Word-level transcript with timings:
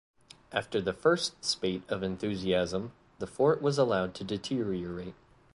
After 0.51 0.81
the 0.81 0.93
first 0.93 1.45
spate 1.45 1.83
of 1.87 2.01
enthusiasm, 2.01 2.91
the 3.19 3.27
fort 3.27 3.61
was 3.61 3.77
allowed 3.77 4.15
to 4.15 4.23
deteriorate. 4.23 5.13